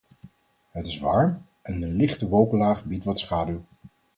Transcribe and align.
Het 0.71 0.87
is 0.87 0.99
warm, 0.99 1.45
en 1.61 1.81
een 1.81 1.93
lichte 1.95 2.27
wolkenlaag 2.27 2.83
biedt 2.85 3.03
wat 3.03 3.19
schaduw. 3.19 3.61